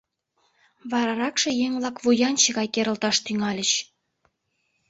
[0.91, 3.71] Вараракше еҥ-влак вуянче гай керылташ тӱҥальыч.